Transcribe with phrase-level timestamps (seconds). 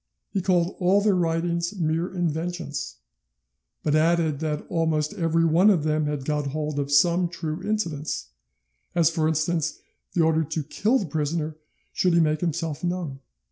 [0.31, 2.95] He called all their writings mere inventions,
[3.83, 8.29] but added that almost every one of them had got hold of some true incidents,
[8.95, 9.77] as for instance
[10.13, 11.55] the order to kill the prisoner
[11.93, 13.19] should he make himself known.